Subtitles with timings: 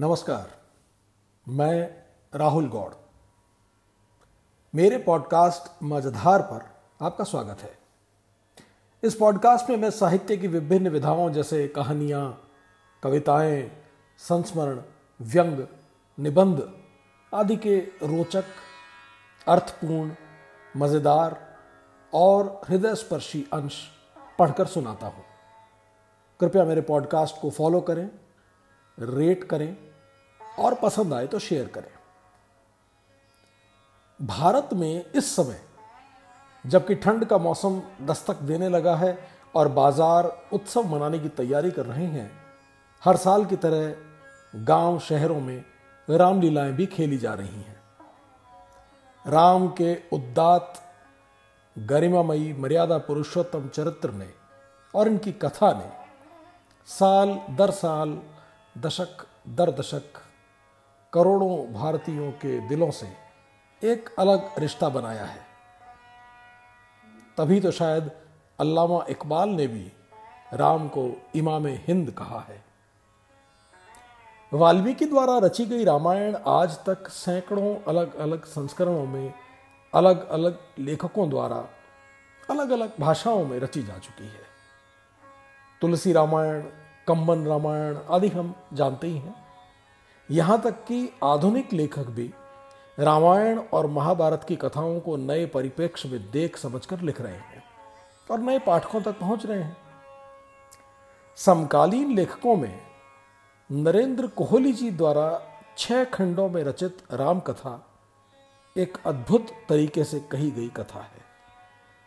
[0.00, 0.50] नमस्कार,
[1.48, 2.94] मैं राहुल गौड़।
[4.74, 6.60] मेरे पॉडकास्ट मझधार पर
[7.04, 7.78] आपका स्वागत है।
[9.02, 12.48] इस पॉडकास्ट में मैं साहित्य की विभिन्न विधाओं जैसे कहानियाँ,
[13.02, 13.72] कविताएँ,
[14.18, 14.82] संस्मरण,
[15.20, 15.66] व्यंग,
[16.18, 16.72] निबंध
[17.34, 18.44] आदि के रोचक,
[19.48, 20.14] अर्थपूर्ण,
[20.76, 21.56] मज़ेदार
[22.14, 23.88] और हृदय स्पर्शी अंश
[24.38, 25.24] पढ़कर सुनाता हूँ।
[26.40, 28.10] कृपया मेरे पॉडकास्ट को फॉलो करें,
[28.98, 29.87] रेट करें
[30.58, 31.90] और पसंद आए तो शेयर करें।
[34.20, 35.60] भारत में इस समय,
[36.64, 39.18] जबकि ठंड का मौसम दस्तक देने लगा है
[39.54, 42.30] और बाज़ार उत्सव मनाने की तैयारी कर रहे हैं,
[43.02, 45.64] हर साल की तरह गाँव शहरों में
[46.08, 47.76] रामलीलाएँ भी खेली जा रही हैं।
[49.24, 50.82] राम के उद्दात,
[51.76, 54.28] गरिमामयी, मर्यादा पुरुषोत्तम चरित्र ने
[54.94, 55.90] और इनकी कथा ने
[56.88, 58.18] साल दर साल
[58.76, 60.18] दशक दर दशक
[61.12, 63.08] करोड़ों भारतीयों के दिलों से
[63.82, 65.46] एक अलग रिश्ता बनाया है।
[67.38, 68.10] तभी तो शायद
[68.60, 69.92] अल्लामा इकबाल ने भी
[70.54, 72.64] राम को इमाम हिंद कहा है।
[74.52, 79.34] वाल्मीकि द्वारा रची गई रामायण आज तक सैकड़ों अलग अलग संस्करणों में
[79.94, 81.68] अलग अलग लेखकों द्वारा
[82.50, 84.46] अलग अलग भाषाओं में रची जा चुकी है।
[85.80, 86.62] तुलसी रामायण
[87.08, 89.47] कम्बन रामायण आदि हम जानते ही हैं।
[90.30, 92.32] यहाँ तक कि आधुनिक लेखक भी
[92.98, 97.62] रामायण और महाभारत की कथाओं को नए परिप्रेक्ष्य में देख समझकर लिख रहे हैं
[98.30, 99.76] और नए पाठकों तक पहुँच रहे हैं।
[101.36, 102.80] समकालीन लेखकों में
[103.70, 105.40] नरेंद्र कोहली जी द्वारा
[105.78, 107.84] छह खंडों में रचित राम कथा
[108.76, 111.26] एक अद्भुत तरीके से कही गई कथा है।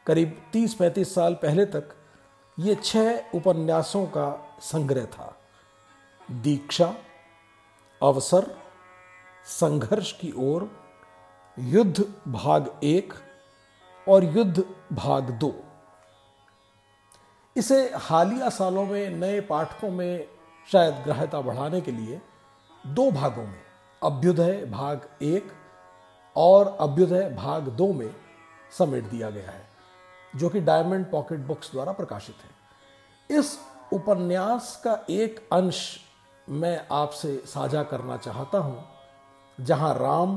[0.08, 1.96] करीब 30-35 साल पहले तक
[2.60, 5.36] ये छह उपन्यासों का संग्रह था।
[6.32, 6.94] दीक्षा
[8.04, 8.46] अवसर,
[9.46, 10.70] संघर्ष की ओर,
[11.60, 13.14] युद्ध भाग एक
[14.10, 15.54] और युद्ध भाग दो।
[17.56, 20.28] इसे हालिया सालों में, नए पाठकों में
[20.72, 22.22] शायद ग्रहता बढ़ाने के लिए
[22.88, 23.62] दो भागों में,
[24.04, 25.52] अभ्युदय भाग एक
[26.36, 28.16] और अभ्युदय भाग दो में
[28.78, 29.68] समेट दिया गया है,
[30.36, 33.60] जो कि डायमंड पॉकेट बुक्स द्वारा प्रकाशित है। इस
[33.94, 36.00] उपन्यास का एक अंश
[36.48, 38.84] मैं आपसे साझा करना चाहता हूँ,
[39.58, 40.36] जहाँ राम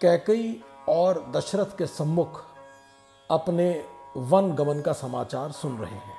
[0.00, 2.42] कैकई और दशरथ के सम्मुख
[3.30, 3.70] अपने
[4.16, 6.18] वन गमन का समाचार सुन रहे हैं।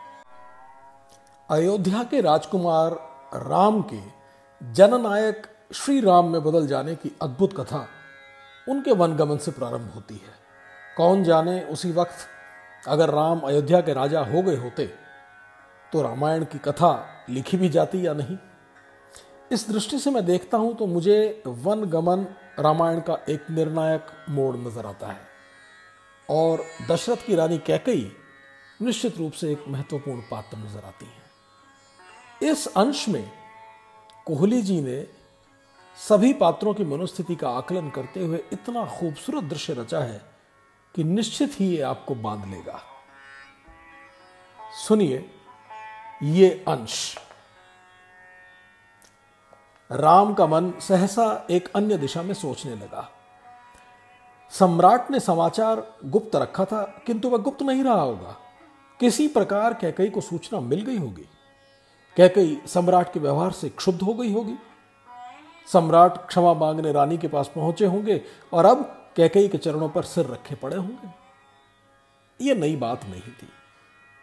[1.49, 2.91] अयोध्या के राजकुमार
[3.47, 4.01] राम के
[4.61, 7.85] जननायक श्री राम में बदल जाने की अद्भुत कथा
[8.67, 10.39] उनके वन गमन से प्रारंभ होती है।
[10.97, 14.85] कौन जाने उसी वक्त अगर राम अयोध्या के राजा हो गए होते
[15.91, 16.93] तो रामायण की कथा
[17.29, 18.37] लिखी भी जाती या नहीं?
[19.51, 22.25] इस दृष्टि से मैं देखता हूँ तो मुझे वन गमन
[22.59, 25.19] रामायण का एक निर्णायक मोड़ नज़र आता है।
[26.29, 28.11] और दशरथ की रानी कैकई
[28.81, 33.31] निश्चित रूप से एक महत्वपूर्ण पात्र नज़र आती है। इस अंश में
[34.25, 35.05] कोहली जी ने
[35.97, 40.21] सभी पात्रों की मनोस्थिति का आकलन करते हुए इतना खूबसूरत दृश्य रचा है
[40.95, 42.79] कि निश्चित ही ये आपको बाँध लेगा।
[44.77, 45.25] सुनिए
[46.23, 46.95] ये अंश।
[49.91, 53.09] राम का मन सहसा एक अन्य दिशा में सोचने लगा।
[54.49, 58.37] सम्राट ने समाचार गुप्त रखा था, किंतु वह गुप्त नहीं रहा होगा।
[58.99, 61.25] किसी प्रकार कैकई को सूचना मिल गई होगी।
[62.17, 64.55] कैकई सम्राट के व्यवहार से क्षुब्ध हो गई होगी।
[65.73, 68.21] सम्राट क्षमा मांगने रानी के पास पहुँचे होंगे,
[68.53, 71.21] और अब कैकई के चरणों पर सिर रखे पड़े होंगे।
[72.45, 73.49] यह नई बात नहीं थी।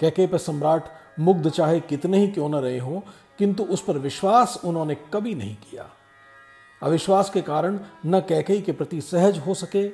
[0.01, 0.85] कैकई पर सम्राट
[1.21, 3.01] मुग्ध चाहे कितने ही क्यों न रहे हों,
[3.39, 5.91] किंतु उस पर विश्वास उन्होंने कभी नहीं किया।
[6.83, 9.89] अविश्वास के कारण न कैकई के प्रति सहज हो सके,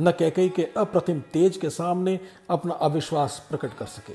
[0.00, 2.18] न कैकई के अप्रतिम तेज के सामने
[2.50, 4.14] अपना अविश्वास प्रकट कर सके।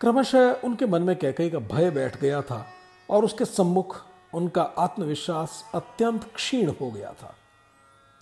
[0.00, 2.66] क्रमशः उनके मन में कैकई का भय बैठ गया था
[3.10, 3.96] और उसके सम्मुख
[4.34, 7.34] उनका आत्मविश्वास अत्यंत क्षीण हो गया था।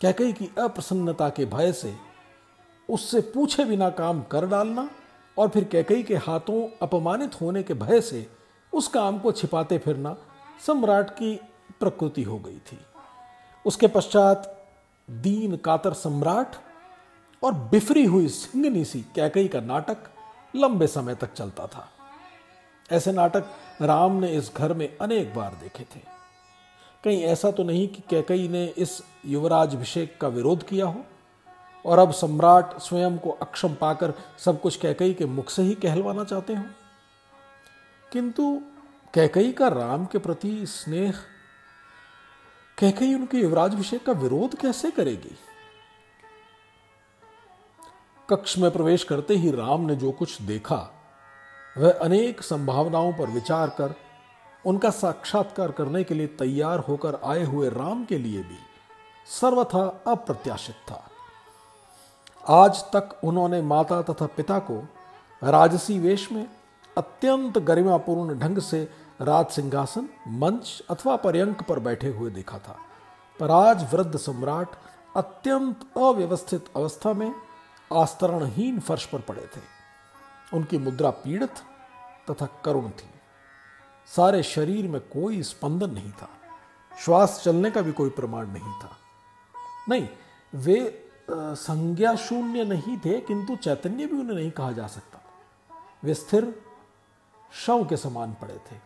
[0.01, 1.95] कैकई की अप्रसन्नता के भय से
[2.89, 4.89] उससे पूछे बिना काम कर डालना
[5.39, 8.27] और फिर कैकई के हाथों अपमानित होने के भय से
[8.73, 10.17] उस काम को छिपाते फिरना
[10.67, 11.41] सम्राट की
[11.81, 12.79] प्रकृति हो गई थी।
[13.67, 14.67] उसके पश्चात
[15.11, 16.57] दीन कातर सम्राट
[17.45, 19.97] और बिफरी हुई सिंगनी सी कैकई का नाटक
[20.57, 21.89] लंबे समय तक चलता था।
[22.93, 23.45] ऐसे नाटक
[23.83, 26.01] राम ने इस घर में अनेक बार देखे थे।
[27.05, 31.05] कहीं ऐसा तो नहीं कि कैकई ने इस युवराज अभिषेक का विरोध किया हो?
[31.87, 36.25] और अब सम्राट स्वयं को अक्षम पाकर सब कुछ कैकई के मुख से ही कहलवाना
[36.25, 36.65] चाहते हो।
[38.13, 38.61] किंतु
[39.15, 41.15] कैकई का राम के प्रति स्नेह,
[42.79, 45.39] कैकई उनके युवराजभिषेक का विरोध कैसे करेगी?
[48.31, 50.95] कक्ष में प्रवेश करते ही राम ने जो कुछ देखा,
[51.79, 53.95] वह अनेक संभावनाओं पर विचार कर,
[54.67, 58.59] उनका साक्षात्कार करने के लिए तैयार होकर आए हुए राम के लिए भी
[59.27, 61.09] सर्वथा अप्रत्याशित था।
[62.49, 64.89] आज तक उन्होंने माता तथा पिता को
[65.45, 66.49] राजसी वेश में
[66.99, 68.89] अत्यंत गरिमापूर्ण ढंग से
[69.21, 72.79] राज सिंहासन, मंच अथवा पर्यंक पर बैठे हुए देखा था।
[73.41, 74.69] पर आज वृद्ध सम्राट
[75.17, 77.35] अत्यंत अव्यवस्थित अवस्था में
[77.93, 79.61] आस्तरणहीन फर्श पर पड़े थे।
[80.57, 81.55] उनकी मुद्रा पीड़ित
[82.31, 83.11] तथा करुण थी।
[84.17, 86.29] सारे शरीर में कोई स्पंदन नहीं था।
[87.05, 88.97] श्वास चलने का भी कोई प्रमाण नहीं था।
[89.89, 90.09] नहीं,
[90.55, 95.19] वे संज्ञा शून्य नहीं थे, किंतु चैतन्य भी उन्हें नहीं कहा जा सकता
[96.05, 96.63] वे स्थिर
[97.67, 98.77] शव के समान पड़े थे।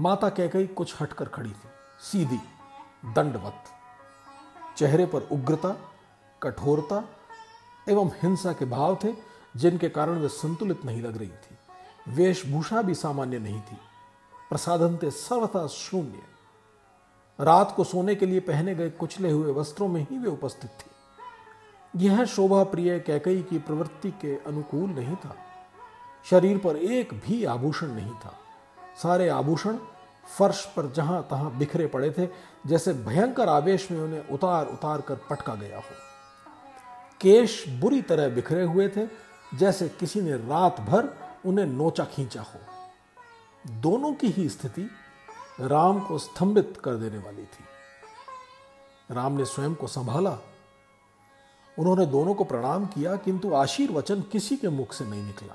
[0.00, 1.68] माता कहकई कुछ हटकर खड़ी थी।
[2.00, 2.40] सीधी,
[3.06, 3.64] दंडवत।
[4.76, 5.76] चेहरे पर उग्रता,
[6.42, 7.02] कठोरता
[7.88, 9.14] एवं हिंसा के भाव थे,
[9.56, 11.56] जिनके कारण वे संतुलित नहीं लग रही थी।
[12.08, 13.78] वेशभूषा भी सामान्य नहीं थी।
[14.50, 16.22] प्रसाधन थे सर्वथा शून्य।
[17.40, 20.90] रात को सोने के लिए पहने गए कुचले हुए वस्त्रों में ही वे उपस्थित थी।
[21.96, 25.36] यह शोभा प्रिय कैकई की प्रवृत्ति के अनुकूल नहीं था।
[26.30, 28.34] शरीर पर एक भी आभूषण नहीं था।
[29.02, 29.78] सारे आभूषण
[30.38, 32.28] फर्श पर जहाँ तहां बिखरे पड़े थे,
[32.66, 35.94] जैसे भयंकर आवेश में उन्हें उतार उतार कर पटका गया हो।
[37.20, 39.06] केश बुरी तरह बिखरे हुए थे,
[39.54, 41.16] जैसे किसी ने रात भर
[41.46, 42.60] उन्हें नोचा खींचा हो।
[43.70, 44.90] दोनों की ही स्थिति
[45.60, 47.64] राम को स्तंभित कर देने वाली थी।
[49.10, 50.38] राम ने स्वयं को संभाला
[51.80, 55.54] उन्होंने दोनों को प्रणाम किया, किंतु आशीर्वचन किसी के मुख से नहीं निकला।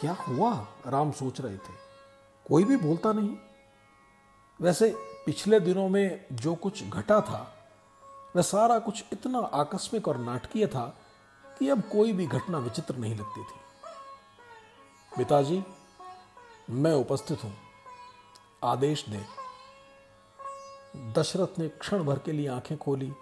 [0.00, 0.66] क्या हुआ?
[0.86, 1.82] राम सोच रहे थे।
[2.46, 3.36] कोई भी बोलता नहीं।
[4.60, 4.94] वैसे
[5.26, 7.68] पिछले दिनों में जो कुछ घटा था,
[8.36, 10.96] वह सारा कुछ इतना आकस्मिक और नाटकीय था
[11.58, 13.58] कि अब कोई भी घटना विचित्र नहीं लगती थी।
[15.18, 15.64] पिताजी,
[16.70, 17.54] मैं उपस्थित हूँ।
[18.64, 19.24] आदेश दे।
[21.12, 23.12] दशरथ ने क्षण भर के लिए आँखें खोली।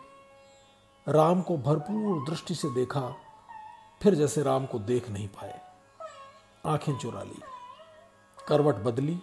[1.06, 3.00] राम को भरपूर दृष्टि से देखा,
[4.02, 5.60] फिर जैसे राम को देख नहीं पाए।
[6.66, 7.40] आँखें चुरा ली,
[8.48, 9.18] करवट बदली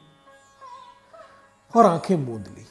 [1.73, 2.65] और आँखें मूंद ली।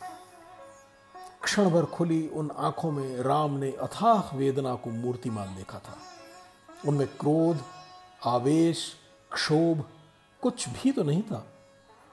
[1.43, 5.97] क्षण भर खुली उन आँखों में राम ने अथाह वेदना को मूर्तिमान देखा था।
[6.87, 7.61] उनमें क्रोध,
[8.25, 8.97] आवेश,
[9.33, 9.85] क्षोभ
[10.43, 11.47] कुछ भी तो नहीं था।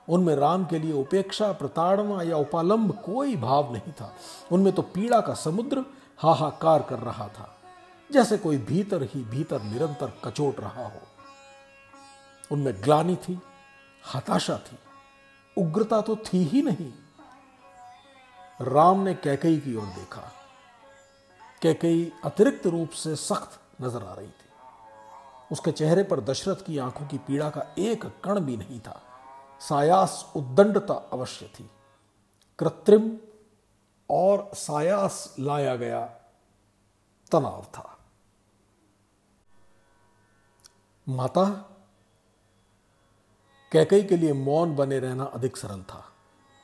[0.10, 4.14] उनमें राम के लिए उपेक्षा, प्रताड़ना या उपालंब कोई भाव नहीं था।
[4.52, 5.86] उनमें तो पीड़ा का समुद्र
[6.20, 7.50] हाहाकार कर रहा था,
[8.10, 11.02] जैसे कोई भीतर ही भीतर निरंतर कचोट रहा हो।
[12.52, 13.40] उनमें ग्लानी थी,
[14.04, 14.78] हताशा थी,
[15.58, 16.92] उग्रता तो थी ही नहीं।
[18.60, 20.32] राम ने कैकई की ओर देखा।
[21.62, 24.52] कैकई अतिरिक्त रूप से सख्त नज़र आ रही थी।
[25.52, 29.02] उसके चेहरे पर दशरथ की आँखों की पीड़ा का एक कण भी नहीं था।
[29.62, 31.70] सायास उद्दंडता अवश्य थी।
[32.60, 33.10] कृत्रिम
[34.10, 36.06] और सायास लाया गया
[37.32, 38.00] तनाव था।
[41.10, 41.46] माता,
[43.72, 46.14] कैकई के लिए मौन बने रहना अधिक सरल था।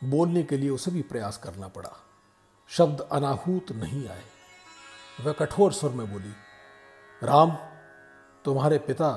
[0.03, 1.91] बोलने के लिए उसे भी प्रयास करना पड़ा।
[2.67, 4.23] शब्द अनाहूत नहीं आए।
[5.21, 6.33] वह कठोर स्वर में बोली,
[7.23, 7.51] राम,
[8.45, 9.11] तुम्हारे पिता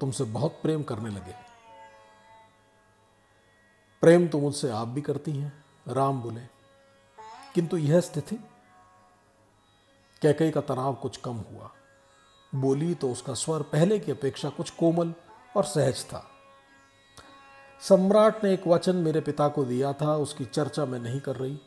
[0.00, 1.34] तुमसे बहुत प्रेम करने लगे।
[4.00, 6.53] प्रेम तो मुझसे आप भी करती हैं। राम बोले
[7.54, 8.36] किंतु यह स्थिति,
[10.22, 11.70] कैकई का तनाव कुछ कम हुआ।
[12.52, 15.12] बोली तो उसका स्वर पहले की अपेक्षा कुछ कोमल
[15.56, 16.24] और सहज था।
[17.82, 21.58] सम्राट ने एक वचन मेरे पिता को दिया था, उसकी चर्चा मैं नहीं कर रही,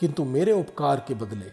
[0.00, 1.50] किंतु मेरे उपकार के बदले,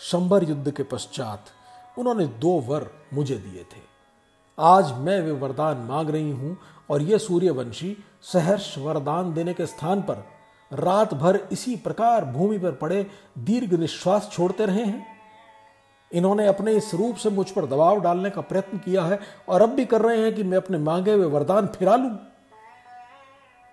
[0.00, 1.50] शंबर युद्ध के पश्चात
[1.98, 3.80] उन्होंने दो वर मुझे दिए थे।
[4.58, 6.56] आज मैं वे वरदान मांग रही हूँ
[6.90, 10.24] और ये सूर्यवंशी सहर्ष वरदान देने के स्थान पर
[10.72, 13.06] रात भर इसी प्रकार भूमि पर पड़े
[13.38, 15.16] दीर्घ निश्वास छोड़ते रहे हैं।
[16.12, 19.68] इन्होंने अपने इस रूप से मुझ पर दबाव डालने का प्रयत्न किया है और अब
[19.68, 22.18] भी कर रहे हैं कि मैं अपने मांगे हुए वरदान फिरा लूँ।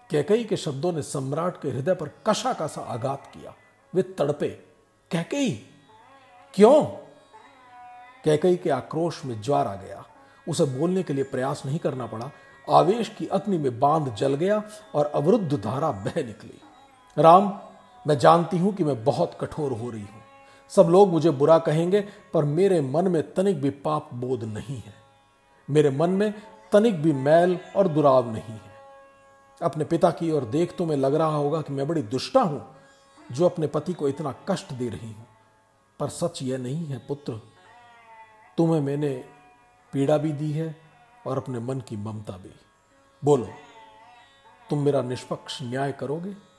[0.09, 3.53] कैकई के शब्दों ने सम्राट के हृदय पर कशा का सा आघात किया।
[3.95, 4.47] वे तड़पे।
[5.11, 5.69] कैकई
[6.53, 6.83] क्यों?
[8.23, 10.05] कैकई के आक्रोश में ज्वार आ गया।
[10.49, 12.31] उसे बोलने के लिए प्रयास नहीं करना पड़ा।
[12.69, 14.63] आवेश की अग्नि में बाँध जल गया
[14.95, 16.62] और अवरुद्ध धारा बह निकली।
[17.17, 17.59] राम,
[18.07, 20.21] मैं जानती हूँ कि मैं बहुत कठोर हो रही हूँ।
[20.69, 22.01] सब लोग मुझे बुरा कहेंगे,
[22.33, 24.93] पर मेरे मन में तनिक भी पाप बोध नहीं है।
[25.69, 26.33] मेरे मन में
[26.71, 28.71] तनिक भी मैल और दुराव नहीं है।
[29.61, 32.75] अपने पिता की ओर देख तो मैं लग रहा होगा कि मैं बड़ी दुष्टा हूँ,
[33.31, 35.27] जो अपने पति को इतना कष्ट दे रही हूँ।
[35.99, 37.41] पर सच यह नहीं है, पुत्र,
[38.57, 39.23] तुम्हें मैंने
[39.93, 40.75] पीड़ा भी दी है
[41.27, 42.51] और अपने मन की ममता भी।
[43.23, 43.47] बोलो,
[44.69, 46.52] तुम मेरा निष्पक्ष न्याय करोगे?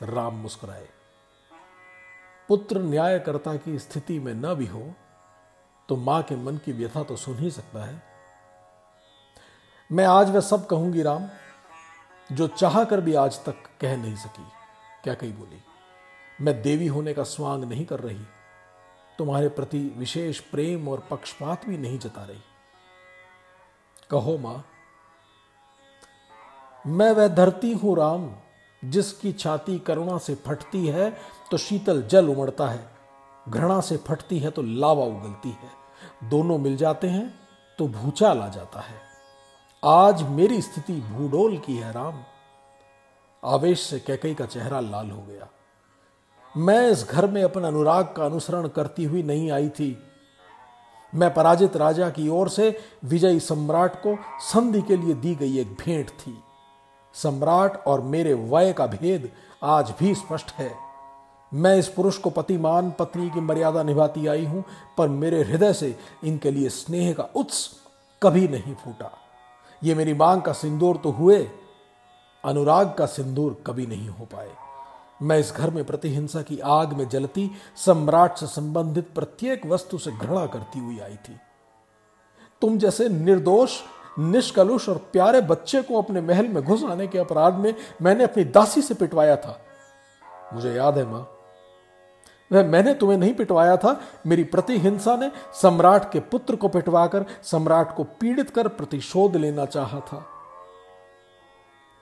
[0.00, 0.88] राम मुस्कुराए।
[2.48, 4.82] पुत्र न्यायकर्ता की स्थिति में न भी हो
[5.88, 8.02] तो माँ के मन की व्यथा तो सुन ही सकता है।
[9.90, 11.28] मैं आज वह सब कहूँगी राम,
[12.30, 14.46] जो चाह कर भी आज तक कह नहीं सकी।
[15.04, 15.60] क्या कही बोली?
[16.40, 18.24] मैं देवी होने का स्वांग नहीं कर रही,
[19.18, 22.42] तुम्हारे प्रति विशेष प्रेम और पक्षपात भी नहीं जता रही।
[24.10, 24.64] कहो माँ,
[26.84, 28.28] मैं वह धरती हूँ राम
[28.82, 31.10] जिसकी छाती करुणा से फटती है
[31.50, 32.84] तो शीतल जल उमड़ता है।
[33.48, 37.28] घृणा से फटती है तो लावा उगलती है। दोनों मिल जाते हैं
[37.78, 39.00] तो भूचाल आ जाता है।
[39.82, 42.22] आज मेरी स्थिति भूडोल की है, राम।
[43.42, 45.48] आवेश से कैकई का चेहरा लाल हो गया।
[46.56, 49.96] मैं इस घर में अपने अनुराग का अनुसरण करती हुई नहीं आई थी।
[51.14, 55.72] मैं पराजित राजा की ओर से विजयी सम्राट को संधि के लिए दी गई एक
[55.74, 56.38] भेंट थी।
[57.22, 59.30] सम्राट और मेरे वय का भेद
[59.64, 60.72] आज भी स्पष्ट है।
[61.52, 64.64] मैं इस पुरुष को पतिमान पत्नी की मर्यादा निभाती आई हूँ,
[64.98, 67.68] पर मेरे हृदय से इनके लिए स्नेह का उत्स
[68.22, 69.10] कभी नहीं फूटा।
[69.82, 71.38] ये मेरी मांग का सिंदूर तो हुए,
[72.44, 74.50] अनुराग का सिंदूर कभी नहीं हो पाए।
[75.22, 80.10] मैं इस घर में प्रतिहिंसा की आग में जलती, सम्राट से संबंधित प्रत्येक वस्तु से
[80.12, 81.36] घृणा करती हुई आई थी।
[82.62, 83.80] तुम जैसे निर्दोष
[84.18, 88.44] निष्कलुष और प्यारे बच्चे को अपने महल में घुस आने के अपराध में मैंने अपनी
[88.44, 89.58] दासी से पिटवाया था।
[90.54, 91.26] मुझे याद है माँ,
[92.50, 97.94] वह मैंने तुम्हें नहीं पिटवाया था। मेरी प्रतिहिंसा ने सम्राट के पुत्र को पिटवाकर सम्राट
[97.96, 100.24] को पीड़ित कर प्रतिशोध लेना चाहा था।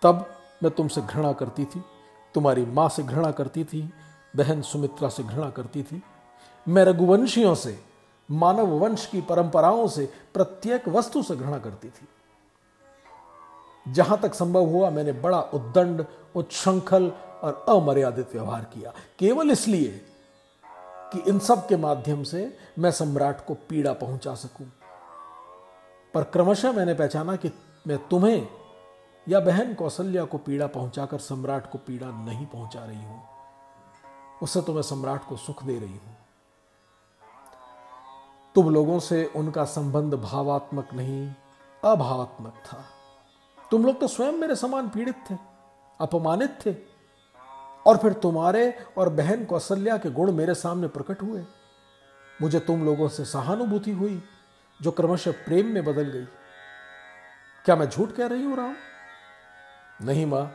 [0.02, 0.26] तब
[0.62, 1.82] मैं तुमसे घृणा करती थी,
[2.34, 3.82] तुम्हारी माँ से घृणा करती थी,
[4.34, 6.02] बहन सुमित्रा से घृणा करती थी।
[6.66, 7.78] मैं रघुवंशियों से
[8.30, 12.08] मानव वंश की परंपराओं से प्रत्येक वस्तु से घृणा करती थी।
[13.92, 16.04] जहाँ तक संभव हुआ, मैंने बड़ा उद्दंड,
[16.34, 17.12] उच्छृंखल
[17.42, 20.06] और अमर्यादित व्यवहार किया। केवल इसलिए
[21.12, 24.66] कि इन सब के माध्यम से मैं सम्राट को पीड़ा पहुँचा सकूँ।
[26.14, 27.50] पर क्रमशः मैंने पहचाना कि
[27.86, 28.48] मैं तुम्हें
[29.28, 33.22] या बहन कौशल्या को पीड़ा पहुंचाकर सम्राट को पीड़ा नहीं पहुँचा रही हूँ।
[34.42, 36.16] उससे तो मैं सम्राट को सुख दे रही हूँ।
[38.54, 41.34] तुम लोगों से उनका संबंध भावात्मक नहीं,
[41.84, 42.84] अभावात्मक था।
[43.70, 45.34] तुम लोग तो स्वयं मेरे समान पीड़ित थे,
[46.00, 46.74] अपमानित थे।
[47.86, 51.44] और फिर तुम्हारे और बहन कौशल्या के गुण मेरे सामने प्रकट हुए।
[52.42, 54.22] मुझे तुम लोगों से सहानुभूति हुई,
[54.82, 56.24] जो क्रमशः प्रेम में बदल गई।
[57.64, 58.76] क्या मैं झूठ कह रही हूँ, राम?
[60.02, 60.52] नहीं, माँ।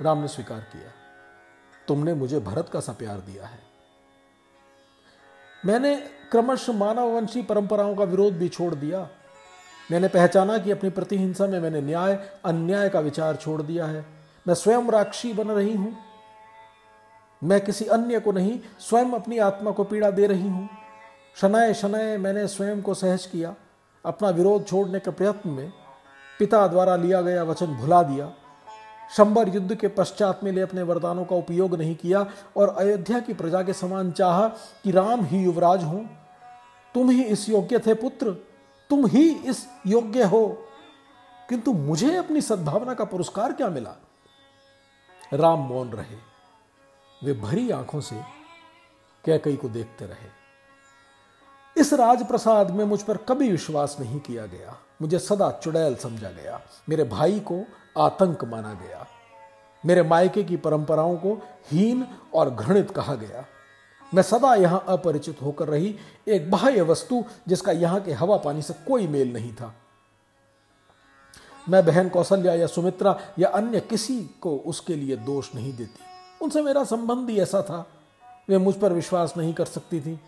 [0.00, 0.92] राम ने स्वीकार किया।
[1.88, 3.67] तुमने मुझे भरत का सा प्यार दिया है।
[5.66, 5.96] मैंने
[6.32, 9.08] क्रमश मानववंशी परंपराओं का विरोध भी छोड़ दिया।
[9.90, 14.06] मैंने पहचाना कि अपनी प्रतिहिंसा में मैंने न्याय, अन्याय का विचार छोड़ दिया है।
[14.48, 15.96] मैं स्वयं राक्षी बन रही हूँ।
[17.44, 20.68] मैं किसी अन्य को नहीं, स्वयं अपनी आत्मा को पीड़ा दे रही हूँ।
[21.36, 23.54] शनय शनय, मैंने स्वयं को सहज किया।
[24.04, 25.72] अपना विरोध छोड़ने के प्रयत्न में
[26.38, 28.32] पिता द्वारा लिया गया वचन भुला दिया।
[29.16, 33.62] शंबर युद्ध के पश्चात में अपने वरदानों का उपयोग नहीं किया और अयोध्या की प्रजा
[33.62, 36.04] के समान चाह कि राम ही युवराज हो।
[36.94, 38.30] तुम ही इस योग्य थे पुत्र,
[38.90, 40.64] तुम ही इस योग्य हो।
[41.48, 43.94] किंतु मुझे अपनी सद्भावना का पुरस्कार क्या मिला?
[45.32, 46.16] राम मौन रहे।
[47.24, 48.20] वे भरी आँखों से
[49.24, 50.38] कैकई को देखते रहे।
[51.80, 56.60] इस राजप्रसाद में मुझ पर कभी विश्वास नहीं किया गया। मुझे सदा चुड़ैल समझा गया।
[56.88, 57.66] मेरे भाई को
[57.98, 59.06] आतंक माना गया।
[59.86, 63.46] मेरे मायके की परंपराओं को हीन और घृणित कहा गया।
[64.14, 65.96] मैं सदा यहाँ अपरिचित होकर रही,
[66.28, 69.74] एक बाह्य वस्तु जिसका यहाँ के हवा पानी से कोई मेल नहीं था।
[71.68, 76.00] मैं बहन कौशल्या या सुमित्रा या अन्य किसी को उसके लिए दोष नहीं देती।
[76.44, 77.86] उनसे मेरा संबंध ही ऐसा था।
[78.48, 80.20] वे मुझ पर विश्वास नहीं कर सकती थी।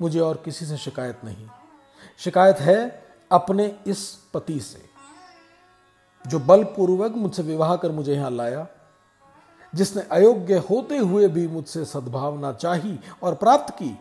[0.00, 1.48] मुझे और किसी से शिकायत नहीं।
[2.18, 4.91] शिकायत है अपने इस पति से।
[6.26, 8.66] जो बलपूर्वक मुझसे विवाह कर मुझे यहाँ लाया,
[9.74, 13.98] जिसने अयोग्य होते हुए भी मुझसे सद्भावना चाही और प्राप्त की।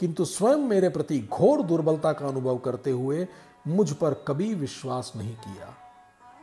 [0.00, 3.28] किंतु स्वयं मेरे प्रति घोर दुर्बलता का अनुभव करते हुए
[3.66, 5.74] मुझ पर कभी विश्वास नहीं किया।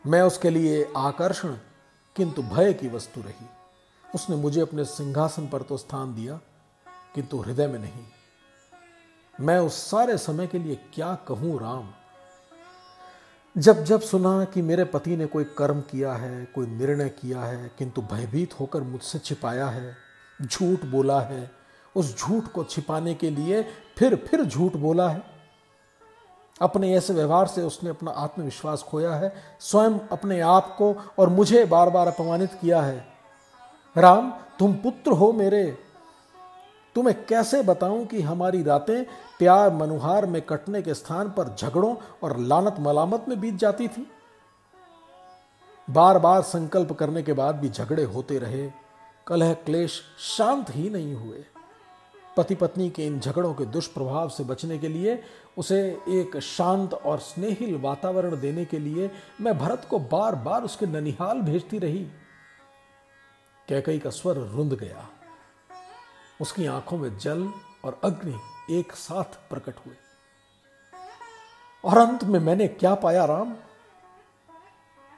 [0.08, 1.55] मैं उसके लिए आकर्षण,
[2.15, 3.46] किंतु भय की वस्तु रही।
[4.15, 6.39] उसने मुझे अपने सिंहासन पर तो स्थान दिया,
[7.15, 8.05] किंतु हृदय में नहीं।
[9.39, 11.93] मैं उस सारे समय के लिए क्या कहूँ राम?
[13.58, 17.72] जब जब सुना कि मेरे पति ने कोई कर्म किया है, कोई निर्णय किया है,
[17.77, 19.96] किंतु भयभीत होकर मुझसे छिपाया है,
[20.41, 21.51] झूठ बोला है,
[21.96, 23.65] उस झूठ को छिपाने के लिए
[23.98, 25.24] फिर फिर झूठ बोला है।
[26.62, 31.65] अपने ऐसे व्यवहार से उसने अपना आत्मविश्वास खोया है, स्वयं अपने आप को और मुझे
[31.65, 33.08] बार बार अपमानित किया है।
[33.98, 35.90] राम, तुम पुत्र हो मेरे।
[36.95, 39.03] तुम्हें कैसे बताऊँ कि हमारी रातें
[39.39, 44.12] प्यार मनुहार में कटने के स्थान पर झगड़ों और लानत मलामत में बीत जाती थी?
[45.89, 48.71] बार बार संकल्प करने के बाद भी झगड़े होते रहे।
[49.27, 50.01] कलह क्लेश
[50.38, 51.45] शांत ही नहीं हुए।
[52.38, 55.24] पति पत्नी के इन झगड़ों के दुष्प्रभाव से बचने के लिए,
[55.57, 60.86] उसे एक शांत और स्नेहिल वातावरण देने के लिए मैं भरत को बार बार उसके
[60.86, 62.07] ननिहाल भेजती रही।
[63.67, 65.10] कैकई का स्वर रुंध गया।
[66.41, 67.50] उसकी आँखों में जल
[67.86, 68.39] और अग्नि
[68.79, 69.95] एक साथ प्रकट हुए।
[71.83, 73.55] और अंत में मैंने क्या पाया राम?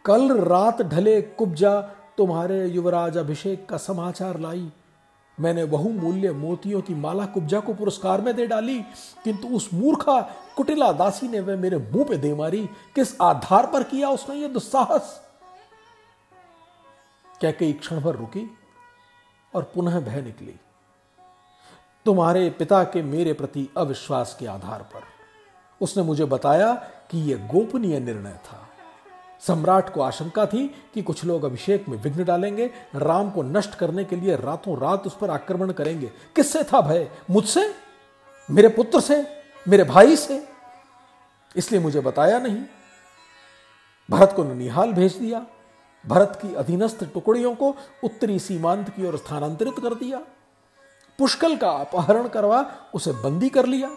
[0.06, 1.82] कल रात ढले कुब्जा
[2.18, 4.72] तुम्हारे युवराज अभिषेक का समाचार लाई।
[5.40, 8.80] मैंने बहुमूल्य मोतियों की माला कुब्जा को पुरस्कार में दे डाली,
[9.24, 10.20] किंतु उस मूर्खा
[10.58, 12.66] कुटिला दासी ने वह मेरे मुँह पे दे मारी।
[12.96, 15.22] किस आधार पर किया उसने यह दुस्साहस?
[17.40, 18.58] क्या कई क्षण भर रुकी
[19.54, 20.56] और पुनः बह निकली।
[22.06, 25.02] तुम्हारे पिता के मेरे प्रति अविश्वास के आधार पर।
[25.82, 26.74] उसने मुझे बताया
[27.12, 28.70] कि यह गोपनीय निर्णय था।
[29.42, 34.04] सम्राट को आशंका थी कि कुछ लोग अभिषेक में विघ्न डालेंगे, राम को नष्ट करने
[34.04, 37.12] के लिए रातों रात उस पर आक्रमण करेंगे। किससे था भय?
[37.30, 37.76] मुझसे?
[38.52, 39.28] मेरे पुत्र से?
[39.68, 40.50] मेरे भाई से?
[41.56, 42.64] इसलिए मुझे बताया नहीं।
[44.12, 45.46] भरत को ननिहाल भेज दिया।
[46.08, 50.22] भरत की अधीनस्थ टुकड़ियों को उत्तरी सीमांत की ओर स्थानांतरित कर दिया।
[51.20, 53.90] पुष्कल का अपहरण करवा, उसे बंदी कर लिया।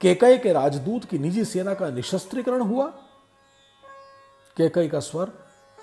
[0.00, 2.86] केकई के राजदूत की निजी सेना का निशस्त्रीकरण हुआ।
[4.56, 5.32] केकई का स्वर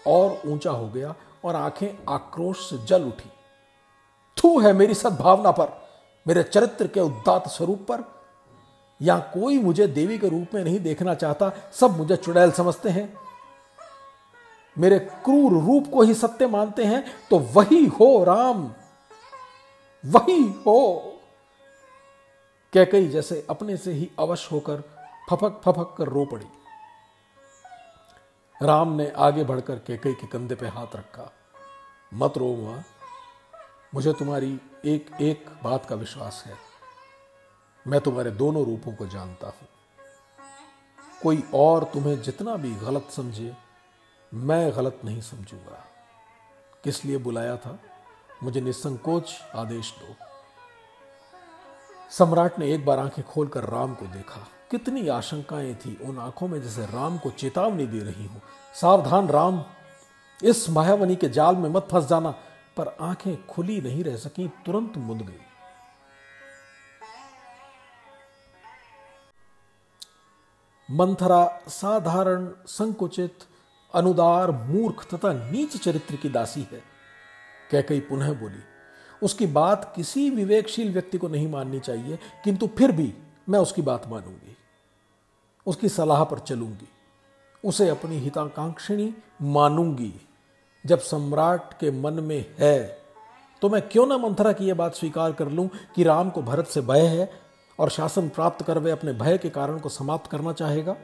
[0.07, 3.31] और ऊँचा हो गया और आँखें आक्रोश से जल उठी।
[4.37, 5.87] थू है मेरी सद्भावना पर,
[6.27, 8.03] मेरे चरित्र के उदात स्वरूप पर।
[9.01, 13.13] या कोई मुझे देवी के रूप में नहीं देखना चाहता, सब मुझे चुड़ैल समझते हैं।
[14.77, 18.71] मेरे क्रूर रूप को ही सत्य मानते हैं तो वही हो राम।
[20.05, 21.13] वही हो।
[22.73, 24.81] कैकई जैसे अपने से ही अवश होकर
[25.29, 26.45] फपक फपक कर रो पड़ी।
[28.63, 31.31] राम ने आगे बढ़कर केकई के कंधे पे हाथ रखा।
[32.13, 32.83] मत रो माँ,
[33.95, 36.55] मुझे तुम्हारी एक एक बात का विश्वास है।
[37.87, 39.67] मैं तुम्हारे दोनों रूपों को जानता हूँ।
[41.23, 43.55] कोई और तुम्हें जितना भी गलत समझे,
[44.33, 45.83] मैं गलत नहीं समझूँगा।
[46.83, 47.79] किस लिए बुलाया था?
[48.43, 50.15] मुझे निसंकोच आदेश दो।
[52.11, 56.61] सम्राट ने एक बार आँखें खोलकर राम को देखा। कितनी आशंकाएँ थी उन आँखों में
[56.61, 58.41] जैसे राम को चेतावनी दे रही हूँ।
[58.81, 59.63] सावधान राम,
[60.43, 62.31] इस मायावनी के जाल में मत फंस जाना,
[62.77, 65.39] पर आँखें खुली नहीं रह सकी, तुरंत मुद गई।
[70.91, 73.39] मंथरा, साधारण, संकुचित,
[73.93, 76.96] अनुदार, मूर्ख तथा नीच चरित्र की दासी है।
[77.71, 78.63] कैकई पुनः बोली,
[79.21, 83.13] उसकी बात किसी विवेकशील व्यक्ति को नहीं माननी चाहिए, किंतु फिर भी
[83.49, 84.55] मैं उसकी बात मानूँगी।
[85.67, 86.87] उसकी सलाह पर चलूँगी।
[87.63, 90.13] उसे अपनी हिताकांक्षिणी मानूँगी।
[90.85, 92.97] जब सम्राट के मन में है
[93.61, 96.67] तो मैं क्यों ना मंथरा की यह बात स्वीकार कर लूँ कि राम को भरत
[96.67, 97.29] से भय है
[97.79, 100.95] और शासन प्राप्त कर वे अपने भय के कारण को समाप्त करना चाहेगा?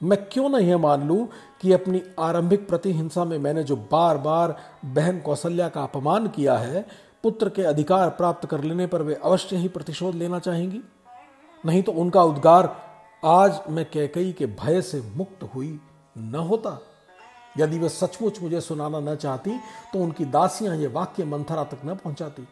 [0.00, 1.28] मैं क्यों ना यह मान लूँ
[1.60, 6.86] कि अपनी आरंभिक प्रतिहिंसा में मैंने जो बार बार बहन कौशल्या का अपमान किया है,
[7.22, 10.80] पुत्र के अधिकार प्राप्त कर लेने पर वे अवश्य ही प्रतिशोध लेना चाहेंगी?
[11.64, 12.74] नहीं तो उनका उद्गार
[13.24, 15.78] आज मैं कैकई के भय से मुक्त हुई
[16.18, 16.78] न होता।
[17.58, 19.58] यदि वे सचमुच मुझे सुनाना न चाहती
[19.92, 22.46] तो उनकी दासियाँ ये वाक्य मंथरा तक न पहुंचाती।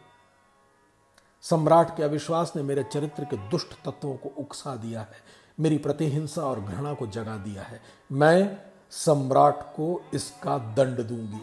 [1.43, 6.41] सम्राट के अविश्वास ने मेरे चरित्र के दुष्ट तत्वों को उकसा दिया है। मेरी प्रतिहिंसा
[6.41, 8.57] और घृणा को जगा दिया है। मैं
[8.91, 11.41] सम्राट को इसका दंड दूँगी।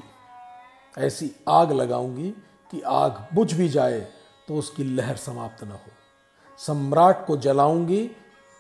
[0.99, 2.31] ऐसी आग लगाऊँगी
[2.71, 4.01] कि आग बुझ भी जाए
[4.49, 5.91] तो उसकी लहर समाप्त न हो।
[6.59, 8.11] सम्राट को जलाऊँगी,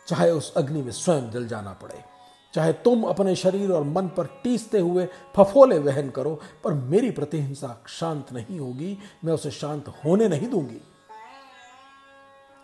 [0.09, 2.05] चाहे उस अग्नि में स्वयं जल जाना पड़े।
[2.55, 7.85] चाहे तुम अपने शरीर और मन पर टीसते हुए फफोले वहन करो, पर मेरी प्रतिहिंसा
[7.88, 10.81] शांत नहीं होगी, मैं उसे शांत होने नहीं दूँगी।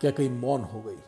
[0.01, 0.99] क्या कहीं मौन हो गई?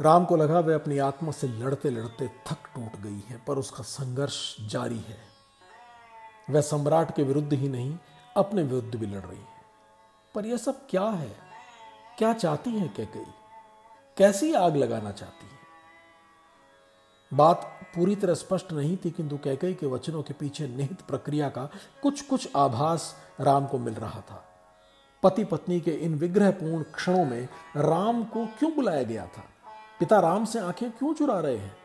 [0.00, 3.82] राम को लगा वह अपनी आत्मा से लड़ते लड़ते थक टूट गई है, पर उसका
[3.82, 5.18] संघर्ष जारी है।
[6.50, 7.98] वह सम्राट के विरुद्ध ही नहीं,
[8.36, 9.60] अपने विरुद्ध भी लड़ रही है।
[10.34, 11.36] पर यह सब क्या है?
[12.18, 13.24] क्या चाहती है क्या कई
[14.16, 15.60] कैसी आग लगाना चाहती है?
[17.34, 21.68] बात पूरी तरह स्पष्ट नहीं थी, किंतु कैकई के वचनों के पीछे निहित प्रक्रिया का
[22.02, 24.44] कुछ कुछ आभास राम को मिल रहा था।
[25.22, 29.44] पति पत्नी के इन विग्रहपूर्ण क्षणों में राम को क्यों बुलाया गया था?
[30.00, 31.76] पिता राम से आँखें क्यों चुरा रहे हैं?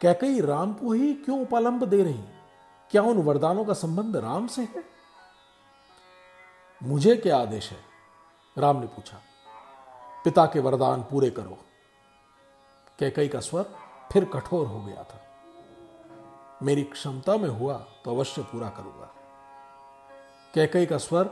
[0.00, 2.24] कैकई राम को ही क्यों उपालंब दे रही
[2.90, 4.84] क्या उन वरदानों का संबंध राम से है?
[6.82, 7.76] मुझे क्या आदेश है?
[8.58, 9.16] राम ने पूछा।
[10.24, 11.58] पिता के वरदान पूरे करो।
[12.98, 13.76] कैकई का स्वर
[14.12, 15.22] फिर कठोर हो गया था।
[16.62, 19.14] मेरी क्षमता में हुआ तो अवश्य पूरा करूँगा।
[20.54, 21.24] कैकई का स्वर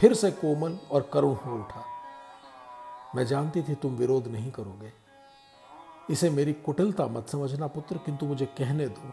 [0.00, 1.84] फिर से कोमल और करुण हो उठा।
[3.14, 4.99] मैं जानती थी तुम विरोध नहीं करोगे।
[6.10, 9.12] इसे मेरी कुटिलता मत समझना पुत्र, किंतु मुझे कहने दो,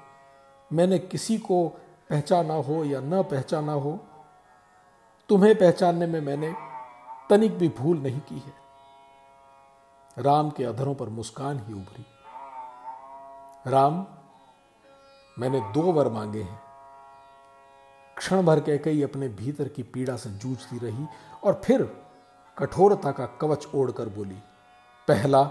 [0.72, 1.68] मैंने किसी को
[2.10, 4.00] पहचाना हो या न पहचाना हो,
[5.30, 6.54] तुम्हें पहचानने में मैंने
[7.30, 8.54] तनिक भी भूल नहीं की है।
[10.18, 12.06] राम के अधरों पर मुस्कान ही उभरी।
[13.68, 14.06] राम,
[15.38, 16.60] मैंने दो वर मांगे हैं।
[18.18, 21.06] क्षण भर कह कई अपने भीतर की पीड़ा से जूझती रही
[21.44, 21.84] और फिर
[22.58, 24.38] कठोरता का कवच ओढ़कर बोली,
[25.08, 25.44] पहला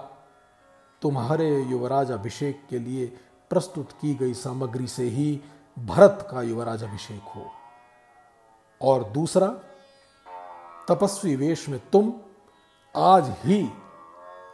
[1.03, 3.07] तुम्हारे युवराज अभिषेक के लिए
[3.51, 5.43] प्रस्तुत की गई सामग्री से ही
[5.79, 7.51] भरत का युवराज अभिषेक हो।
[8.83, 9.47] और दूसरा,
[10.89, 12.13] तपस्वी वेश में तुम
[12.97, 13.73] आज ही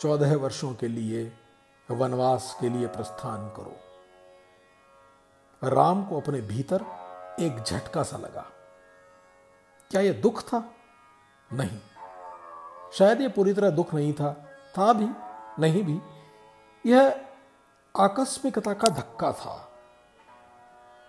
[0.01, 1.33] चौदह वर्षों के लिए
[1.91, 3.77] वनवास के लिए प्रस्थान करो।
[5.69, 6.85] राम को अपने भीतर
[7.41, 8.47] एक झटका सा लगा।
[9.91, 10.75] क्या यह दुख था?
[11.53, 11.81] नहीं।
[12.93, 14.33] शायद यह पूरी तरह दुख नहीं था।
[14.79, 15.09] था भी,
[15.59, 16.12] नहीं भी।
[16.87, 17.21] यह
[17.97, 19.69] आकस्मिकता का धक्का था।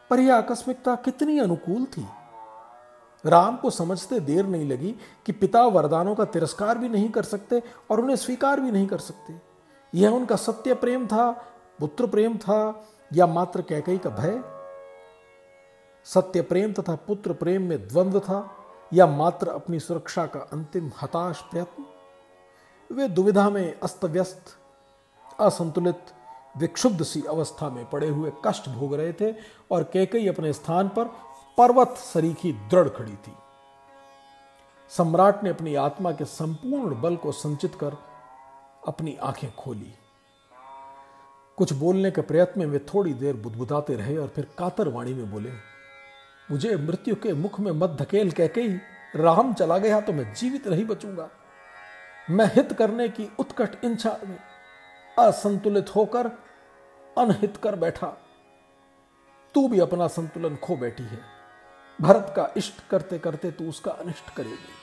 [0.09, 2.07] पर यह आकस्मिकता कितनी अनुकूल थी।
[3.25, 7.63] राम को समझते देर नहीं लगी कि पिता वरदानों का तिरस्कार भी नहीं कर सकते
[7.91, 9.41] और उन्हें स्वीकार भी नहीं कर सकते।
[9.95, 11.31] यह उनका सत्य प्रेम था,
[11.79, 14.41] पुत्र प्रेम था या मात्र कैकई का भय?
[16.05, 18.55] सत्य प्रेम तथा पुत्र प्रेम में द्वंद्व था
[18.93, 21.85] या मात्र अपनी सुरक्षा का अंतिम हताश प्रयत्न?
[22.95, 24.57] वे दुविधा में अस्त व्यस्त
[25.39, 26.11] असंतुलित,
[26.57, 29.33] विक्षुब्ध सी अवस्था में पड़े हुए कष्ट भोग रहे थे
[29.71, 31.05] और कैकई अपने स्थान पर
[31.57, 33.33] पर्वत सरीखी दृढ़ खड़ी थी।
[34.91, 37.97] सम्राट ने अपनी आत्मा के संपूर्ण बल को संचित कर
[38.87, 39.93] अपनी आँखें खोली।
[41.57, 45.31] कुछ बोलने के प्रयत्न में वे थोड़ी देर बुदबुदाते रहे और फिर कातर वाणी में
[45.31, 45.51] बोले,
[46.51, 48.77] मुझे मृत्यु के मुख में मत धकेल कह के ही
[49.15, 51.29] राम चला गया तो मैं जीवित नहीं बचूँगा।
[52.29, 54.37] मैं हित करने की उत्कट इच्छा में
[55.19, 56.27] असंतुलित होकर
[57.17, 58.07] अनहित कर बैठा।
[59.55, 61.19] तू भी अपना संतुलन खो बैठी है।
[62.01, 64.73] भरत का इष्ट करते करते तू उसका अनिष्ट करेगी।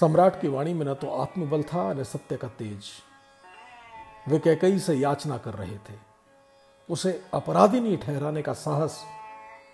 [0.00, 2.84] सम्राट की वाणी में न तो आत्मबल था, न सत्य का तेज।
[4.28, 5.98] वे कैकई से याचना कर रहे थे।
[6.90, 9.04] उसे अपराधी नहीं ठहराने का साहस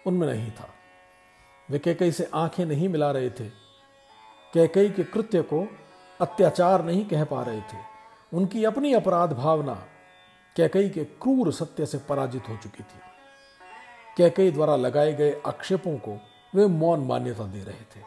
[0.07, 0.69] उनमें नहीं था।
[1.71, 3.49] वे कैकई से आँखें नहीं मिला रहे थे।
[4.55, 5.69] कैकई के कृत्य को
[6.21, 7.94] अत्याचार नहीं कह पा रहे थे।
[8.33, 9.87] उनकी अपनी अपराध भावना
[10.57, 13.01] कैकई के क्रूर सत्य से पराजित हो चुकी थी।
[14.17, 16.21] कैकई द्वारा लगाए गए आक्षेपों को
[16.55, 18.03] वे मौन मान्यता दे रहे थे।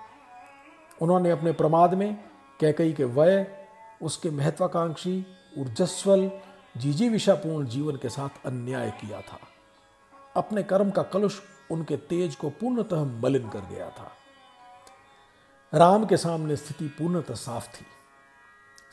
[1.01, 2.23] उन्होंने अपने प्रमाद में
[2.60, 3.67] कैकई के वय,
[4.01, 5.25] उसके महत्वाकांक्षी,
[5.58, 6.32] ऊर्जस्वल
[6.77, 9.39] जीजी विषापूर्ण जीवन के साथ अन्याय किया था।
[10.36, 11.39] अपने कर्म का कलुष
[11.71, 14.12] उनके तेज को पूर्णतः मलिन कर गया था।
[15.73, 17.86] राम के सामने स्थिति पूर्णतः साफ़ थी।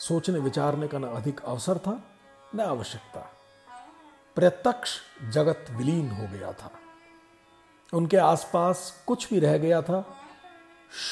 [0.08, 2.02] सोचने विचारने का न अधिक अवसर था,
[2.54, 3.20] न आवश्यकता।
[4.34, 6.70] प्रत्यक्ष जगत विलीन हो गया था।
[7.94, 10.16] उनके आसपास कुछ भी रह गया था,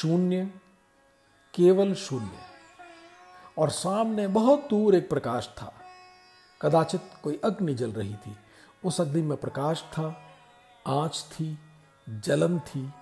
[0.01, 0.45] शून्य,
[1.53, 2.31] केवल शून्य।
[3.57, 5.73] और सामने बहुत दूर एक प्रकाश था।
[6.61, 8.37] कदाचित कोई अग्नि जल रही थी।
[8.85, 10.23] उस अग्नि में प्रकाश था,
[10.87, 11.59] आँच थी,
[12.09, 12.93] जलन थी,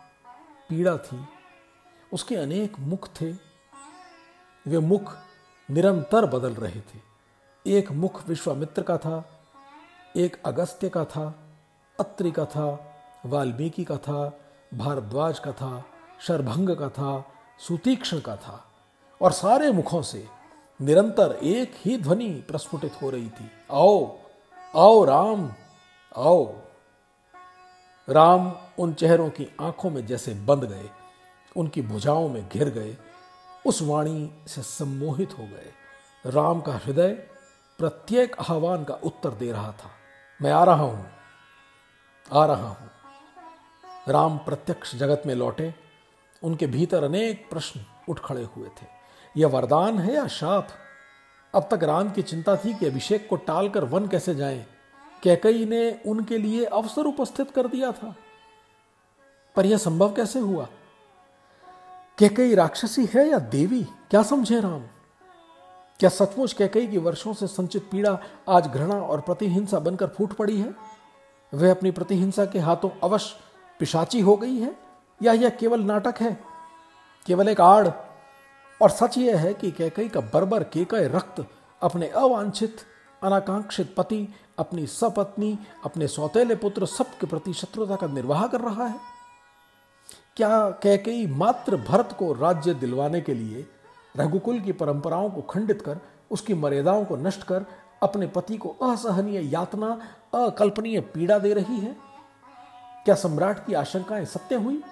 [0.70, 1.26] पीड़ा थी।
[2.14, 3.32] उसके अनेक मुख थे।
[4.68, 5.18] वे मुख
[5.70, 7.12] निरंतर बदल रहे थे।
[7.68, 9.40] एक मुख विश्वामित्र का था,
[10.16, 11.40] एक अगस्त्य का था,
[12.00, 12.96] अत्रि का था,
[13.26, 14.40] वाल्मीकि का था,
[14.74, 15.86] भारद्वाज का था,
[16.22, 17.26] शरभंग का था,
[17.60, 18.66] सुतीक्ष्ण का था।
[19.22, 20.28] और सारे मुखों से
[20.82, 24.18] निरंतर एक ही ध्वनि प्रस्फुटित हो रही थी। आओ
[24.76, 25.52] आओ राम
[26.18, 26.54] आओ।
[28.10, 30.90] राम उन चेहरों की आँखों में जैसे बंद गए,
[31.56, 32.98] उनकी भुजाओं में घिर गए
[33.66, 35.72] उस वाणी से सम्मोहित हो गए।
[36.26, 37.10] राम का हृदय
[37.80, 39.92] प्रत्येक आह्वान का उत्तर दे रहा था।
[40.42, 41.06] मैं आ रहा हूँ।
[42.34, 42.90] आ रहा हूँ।
[44.08, 45.76] राम प्रत्यक्ष जगत में लौटे।
[46.44, 48.86] उनके भीतर अनेक प्रश्न उठ खड़े हुए थे।
[49.38, 50.68] यह वरदान है या शाप?
[51.56, 54.66] अब तक राम की चिंता थी कि अभिषेक को टालकर वन कैसे जाएँ,
[55.24, 58.16] कैकई ने उनके लिए अवसर उपस्थित कर दिया था।
[59.56, 60.68] पर यह संभव कैसे हुआ?
[62.22, 63.84] कैकई राक्षसी है या देवी?
[63.84, 64.80] क्या समझे राम?
[66.00, 70.62] क्या सचमुच कैकई की वर्षों से संचित पीड़ा आज घृणा और प्रतिहिंसा बनकर फूट पड़ी
[70.62, 70.76] है?
[71.54, 73.36] वह अपनी प्रतिहिंसा के हाथों अवश्य
[73.80, 74.76] पिशाची हो गई है?
[75.24, 76.44] या यह केवल नाटक है?
[77.26, 77.88] केवल एक आड़?
[78.82, 81.46] और सच यह है कि कैकई का बर्बर केकय रक्त
[81.82, 82.78] अपने अवांछित,
[83.24, 84.28] अनाकांक्षित पति,
[84.60, 89.11] अपनी सपत्नी, अपने सौतेले पुत्र सबके प्रति शत्रुता का निर्वाह कर रहा है?
[90.36, 93.66] क्या कैकई मात्र भरत को राज्य दिलवाने के लिए
[94.18, 95.98] रघुकुल की परंपराओं को खंडित कर,
[96.32, 97.66] उसकी मर्यादाओं को नष्ट कर,
[98.04, 100.02] अपने पति को असहनीय यातना,
[100.34, 101.96] अकल्पनीय पीड़ा दे रही है?
[103.06, 104.84] क्या सम्राट की आशंकाएँ सत्य हुई?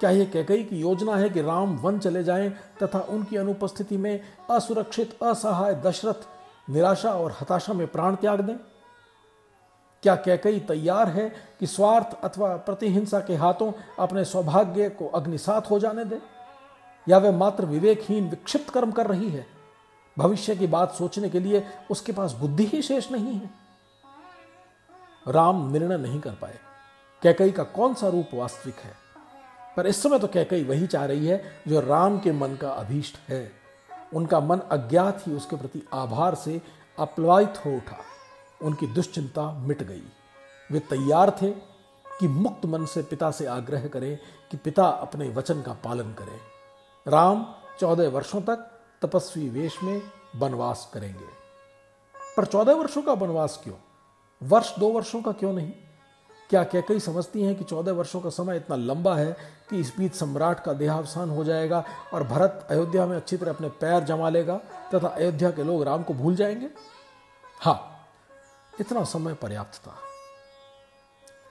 [0.00, 2.50] क्या यह कैकई की योजना है कि राम वन चले जाएँ
[2.82, 4.20] तथा उनकी अनुपस्थिति में
[4.50, 6.28] असुरक्षित, असहाय दशरथ
[6.70, 8.71] निराशा और हताशा में प्राण त्याग दें?
[10.02, 15.78] क्या कैकई तैयार है कि स्वार्थ अथवा प्रतिहिंसा के हाथों अपने सौभाग्य को अग्निसात हो
[15.78, 16.18] जाने दे?
[17.08, 19.46] या वह मात्र विवेकहीन विक्षिप्त कर्म कर रही है?
[20.18, 23.50] भविष्य की बात सोचने के लिए उसके पास बुद्धि ही शेष नहीं है।
[25.28, 26.58] राम निर्णय नहीं कर पाए।
[27.22, 28.92] कैकई का कौन सा रूप वास्तविक है?
[29.76, 33.30] पर इस समय तो कैकई वही चाह रही है जो राम के मन का अभीष्ट
[33.30, 33.52] है।
[34.14, 36.62] उनका मन अज्ञात ही उसके प्रति आभार से
[36.98, 37.98] अप्लवायित हो उठा।
[38.62, 40.02] उनकी दुश्चिंता मिट गई।
[40.72, 41.50] वे तैयार थे
[42.20, 44.18] कि मुक्त मन से पिता से आग्रह करें
[44.50, 46.40] कि पिता अपने वचन का पालन करें।
[47.08, 50.02] राम चौदह वर्षों तक तपस्वी वेश में
[50.36, 51.42] वनवास करेंगे।
[52.36, 53.74] पर चौदह वर्षों का वनवास क्यों?
[54.42, 55.72] वर्ष दो वर्षों का क्यों नहीं?
[56.50, 59.36] क्या क्या कई समझती हैं कि चौदह वर्षों का समय इतना लंबा है
[59.70, 63.68] कि इस बीच सम्राट का देहावसान हो जाएगा और भरत अयोध्या में अच्छी तरह अपने
[63.68, 64.56] पैर जमा लेगा
[64.94, 66.70] तथा अयोध्या के लोग राम को भूल जाएँगे?
[67.60, 67.91] हाँ
[68.80, 69.98] इतना समय पर्याप्त था।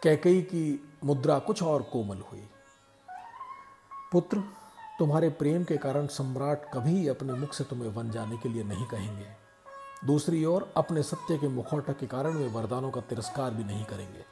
[0.03, 2.49] कैकई की मुद्रा कुछ और कोमल हुई।
[4.12, 4.38] पुत्र,
[4.99, 8.86] तुम्हारे प्रेम के कारण सम्राट कभी अपने मुख से तुम्हें वन जाने के लिए नहीं
[8.86, 9.27] कहेंगे।
[10.05, 14.25] दूसरी ओर, अपने सत्य के मुखौटक के कारण वे वरदानों का तिरस्कार भी नहीं करेंगे।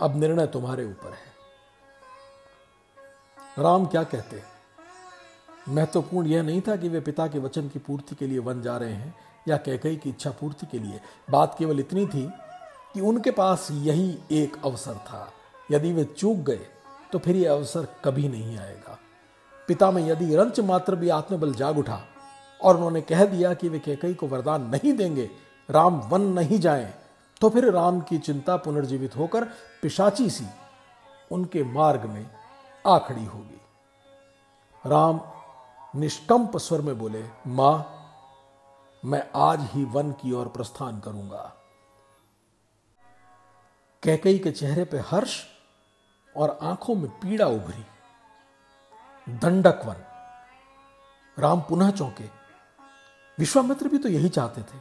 [0.00, 1.38] अब निर्णय तुम्हारे ऊपर है।
[3.58, 4.42] राम क्या कहते?
[5.68, 8.76] महत्वपूर्ण यह नहीं था कि वे पिता के वचन की पूर्ति के लिए वन जा
[8.76, 12.28] रहे हैं। या कैकई की इच्छा पूर्ति के लिए। बात केवल इतनी थी
[12.94, 15.30] कि उनके पास यही एक अवसर था।
[15.70, 16.66] यदि वे चूक गए
[17.12, 18.98] तो फिर यह अवसर कभी नहीं आएगा।
[19.68, 22.00] पिता में यदि रंच मात्र भी आत्मबल जाग उठा
[22.60, 25.30] और उन्होंने कह दिया कि वे कैकई को वरदान नहीं देंगे
[25.68, 26.92] राम वन नहीं जाएँ,
[27.40, 29.44] तो फिर राम की चिंता पुनर्जीवित होकर
[29.82, 30.46] पिशाची सी
[31.30, 32.26] उनके मार्ग में
[32.86, 33.60] आ खड़ी होगी।
[34.84, 35.20] राम
[35.94, 37.97] निष्कंप स्वर में बोले माँ
[39.04, 41.56] मैं आज ही वन की ओर प्रस्थान करूँगा।
[44.02, 45.42] कैकई के चेहरे पर हर्ष
[46.36, 47.86] और आँखों में पीड़ा उभरी।
[49.32, 49.96] दंडक वन,
[51.38, 52.24] राम पुनः चौंके।
[53.38, 54.80] विश्वामित्र भी तो यही चाहते थे।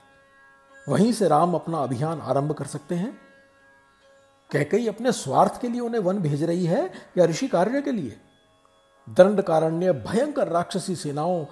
[0.89, 3.21] वहीं से राम अपना अभियान आरंभ कर सकते हैं।
[4.51, 8.21] कैकई अपने स्वार्थ के लिए उन्हें वन भेज रही है या ऋषि कार्य के लिए?
[9.09, 11.45] दंड कारण्य भयंकर राक्षसी सेनाओं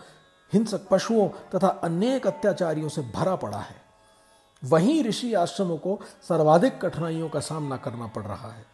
[0.54, 3.76] हिंसक पशुओं तथा अनेक अत्याचारियों से भरा पड़ा है।
[4.64, 8.66] वहीं ऋषि आश्रमों को सर्वाधिक कठिनाइयों का सामना करना पड़ रहा है।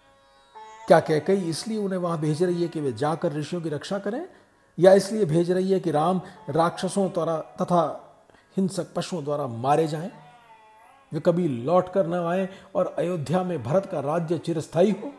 [0.87, 4.29] क्या कैकई इसलिए उन्हें वहाँ भेज रही है कि वे जाकर ऋषियों की रक्षा करें?
[4.79, 8.07] या इसलिए भेज रही है कि राम राक्षसों द्वारा तथा
[8.57, 10.11] हिंसक पशुओं द्वारा मारे जाएँ?
[11.13, 15.11] वे कभी लौट कर न आए और अयोध्या में भरत का राज्य चिरस्थायी हो?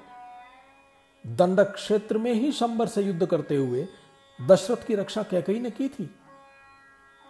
[1.27, 3.89] दंडक क्षेत्र में ही शंबर से युद्ध करते हुए
[4.49, 6.19] दशरथ की रक्षा कैकई ने की थी?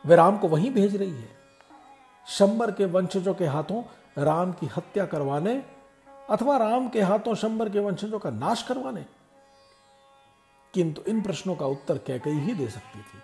[0.06, 1.36] वे राम को वहीं भेज रही है।
[2.26, 3.82] शंबर के वंशजों के हाथों
[4.18, 5.64] राम की हत्या करवाने
[6.30, 9.06] अथवा राम के हाथों शंबर के वंशजों का नाश करवाने।
[10.74, 13.18] किंतु इन प्रश्नों का उत्तर कैकई ही दे सकती थी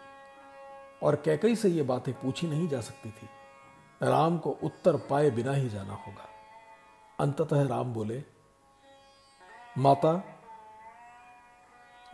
[1.02, 3.28] और कैकई से ये बातें पूछी नहीं जा सकती थी।
[4.02, 6.28] राम को उत्तर पाए बिना ही जाना होगा।
[7.20, 8.24] अंततः राम बोले,
[9.78, 10.24] माता,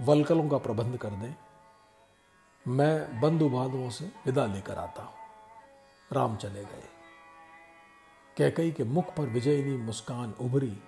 [0.01, 1.35] वलकलों का प्रबंध कर दें।
[2.69, 5.15] मैं बंधु बांधवों से विदा लेकर आता हूँ।
[6.13, 6.89] राम चले गए।
[8.37, 10.83] कैकई के मुख पर विजयनी मुस्कान उभरी,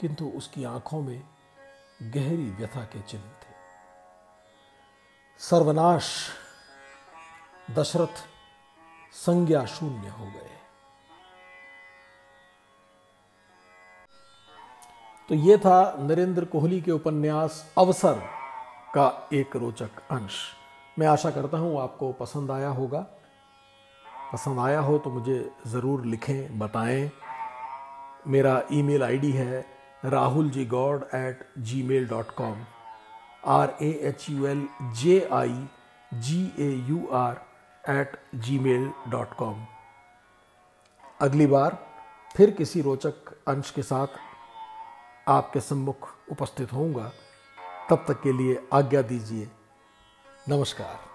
[0.00, 1.22] किंतु उसकी आँखों में
[2.02, 3.54] गहरी व्यथा के चिन्ह थे।
[5.38, 6.28] सर्वनाश,
[7.70, 8.28] दशरथ
[9.12, 10.50] संज्ञा शून्य हो गए।
[15.28, 18.39] तो यह था नरेंद्र कोहली के उपन्यास अवसर।
[18.94, 20.36] का एक रोचक अंश।
[20.96, 23.00] मैं आशा करता हूँ आपको पसंद आया होगा।
[24.32, 27.10] पसंद आया हो तो मुझे ज़रूर लिखें, बताएँ।
[28.26, 29.64] मेरा ईमेल आईडी है
[30.04, 31.46] Rahul ji Gaur at
[31.82, 32.56] gmail dot com
[33.48, 35.56] R A H U L J I
[36.12, 37.40] G A U R
[37.90, 38.16] at
[38.58, 39.64] gmail dot com
[41.20, 41.78] अगली बार
[42.36, 44.18] फिर किसी रोचक अंश के साथ
[45.28, 47.10] आपके सम्मुख उपस्थित होऊँगा।
[47.90, 49.48] तब तक के लिए आज्ञा दीजिए।
[50.48, 51.09] नमस्कार।